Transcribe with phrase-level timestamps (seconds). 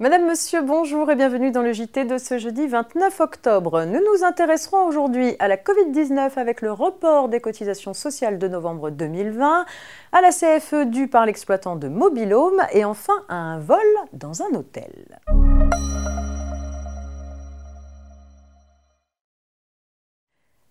[0.00, 3.84] Madame, Monsieur, bonjour et bienvenue dans le JT de ce jeudi 29 octobre.
[3.84, 8.88] Nous nous intéresserons aujourd'hui à la Covid-19 avec le report des cotisations sociales de novembre
[8.88, 9.66] 2020,
[10.12, 13.76] à la CFE due par l'exploitant de Mobilhome et enfin à un vol
[14.14, 15.18] dans un hôtel.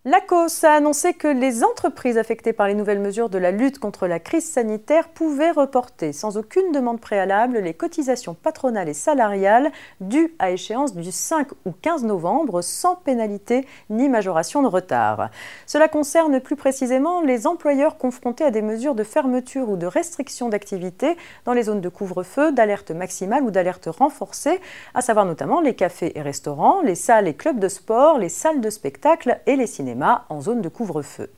[0.05, 4.07] L'ACOS a annoncé que les entreprises affectées par les nouvelles mesures de la lutte contre
[4.07, 10.33] la crise sanitaire pouvaient reporter sans aucune demande préalable les cotisations patronales et salariales dues
[10.39, 15.31] à échéance du 5 ou 15 novembre sans pénalité ni majoration de retard.
[15.65, 20.47] Cela concerne plus précisément les employeurs confrontés à des mesures de fermeture ou de restriction
[20.47, 24.61] d'activité dans les zones de couvre-feu, d'alerte maximale ou d'alerte renforcée,
[24.93, 28.61] à savoir notamment les cafés et restaurants, les salles et clubs de sport, les salles
[28.61, 29.88] de spectacle et les cinémas
[30.29, 31.29] en zone de couvre-feu.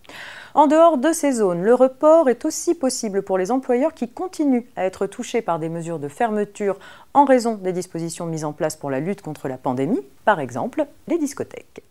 [0.53, 4.65] En dehors de ces zones, le report est aussi possible pour les employeurs qui continuent
[4.75, 6.77] à être touchés par des mesures de fermeture
[7.13, 10.85] en raison des dispositions mises en place pour la lutte contre la pandémie, par exemple
[11.07, 11.83] les discothèques.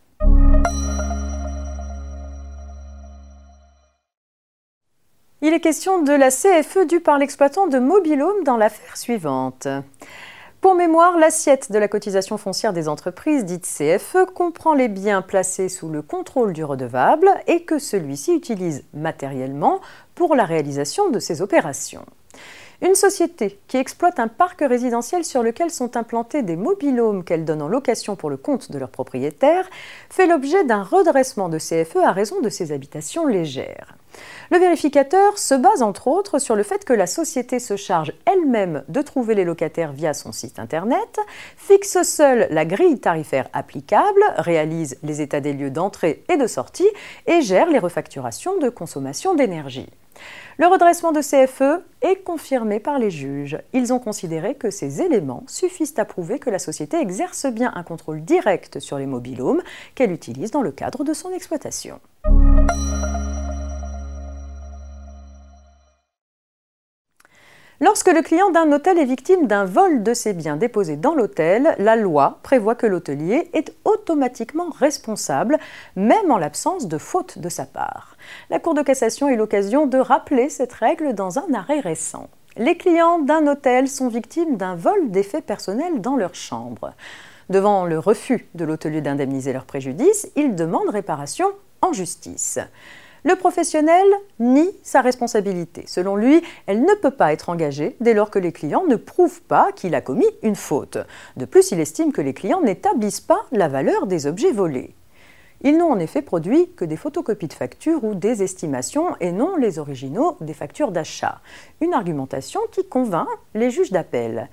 [5.43, 9.67] Il est question de la CFE due par l'exploitant de Mobilhome dans l'affaire suivante.
[10.61, 15.69] Pour mémoire, l'assiette de la cotisation foncière des entreprises, dite CFE, comprend les biens placés
[15.69, 19.81] sous le contrôle du redevable et que celui-ci utilise matériellement
[20.13, 22.05] pour la réalisation de ses opérations.
[22.83, 27.61] Une société qui exploite un parc résidentiel sur lequel sont implantés des mobilhomes qu'elle donne
[27.61, 29.69] en location pour le compte de leurs propriétaires
[30.09, 33.95] fait l'objet d'un redressement de CFE à raison de ses habitations légères.
[34.49, 38.83] Le vérificateur se base entre autres sur le fait que la société se charge elle-même
[38.89, 41.19] de trouver les locataires via son site internet,
[41.57, 46.89] fixe seule la grille tarifaire applicable, réalise les états des lieux d'entrée et de sortie
[47.27, 49.87] et gère les refacturations de consommation d'énergie.
[50.57, 53.57] Le redressement de CFE est confirmé par les juges.
[53.73, 57.83] Ils ont considéré que ces éléments suffisent à prouver que la société exerce bien un
[57.83, 59.61] contrôle direct sur les mobilhomes
[59.95, 61.99] qu'elle utilise dans le cadre de son exploitation.
[67.83, 71.75] Lorsque le client d'un hôtel est victime d'un vol de ses biens déposés dans l'hôtel,
[71.79, 75.57] la loi prévoit que l'hôtelier est automatiquement responsable,
[75.95, 78.17] même en l'absence de faute de sa part.
[78.51, 82.29] La Cour de cassation a eu l'occasion de rappeler cette règle dans un arrêt récent.
[82.55, 86.93] Les clients d'un hôtel sont victimes d'un vol d'effets personnels dans leur chambre.
[87.49, 91.47] Devant le refus de l'hôtelier d'indemniser leur préjudice, ils demandent réparation
[91.81, 92.59] en justice.
[93.23, 94.05] Le professionnel
[94.39, 95.83] nie sa responsabilité.
[95.85, 99.43] Selon lui, elle ne peut pas être engagée dès lors que les clients ne prouvent
[99.43, 100.97] pas qu'il a commis une faute.
[101.37, 104.95] De plus, il estime que les clients n'établissent pas la valeur des objets volés.
[105.63, 109.55] Ils n'ont en effet produit que des photocopies de factures ou des estimations et non
[109.55, 111.39] les originaux des factures d'achat.
[111.81, 114.49] Une argumentation qui convainc les juges d'appel,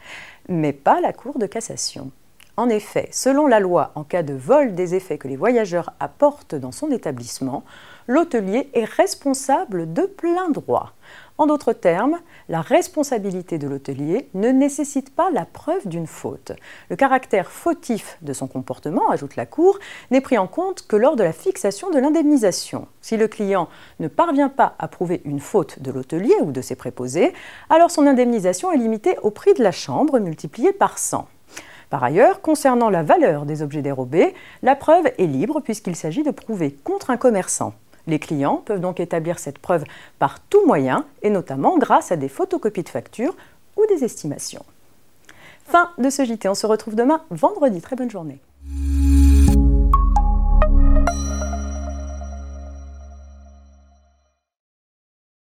[0.51, 2.11] mais pas la Cour de cassation.
[2.59, 6.57] En effet, selon la loi, en cas de vol des effets que les voyageurs apportent
[6.57, 7.63] dans son établissement,
[8.09, 10.95] l'hôtelier est responsable de plein droit.
[11.39, 12.19] En d'autres termes,
[12.49, 16.51] la responsabilité de l'hôtelier ne nécessite pas la preuve d'une faute.
[16.91, 19.79] Le caractère fautif de son comportement, ajoute la Cour,
[20.11, 22.89] n'est pris en compte que lors de la fixation de l'indemnisation.
[23.01, 23.69] Si le client
[24.01, 27.33] ne parvient pas à prouver une faute de l'hôtelier ou de ses préposés,
[27.71, 31.29] alors son indemnisation est limitée au prix de la chambre multiplié par 100.
[31.91, 36.31] Par ailleurs, concernant la valeur des objets dérobés, la preuve est libre puisqu'il s'agit de
[36.31, 37.75] prouver contre un commerçant.
[38.07, 39.85] Les clients peuvent donc établir cette preuve
[40.19, 43.37] par tout moyen et notamment grâce à des photocopies de factures
[43.77, 44.65] ou des estimations.
[45.65, 47.81] Fin de ce JT, on se retrouve demain vendredi.
[47.81, 48.39] Très bonne journée.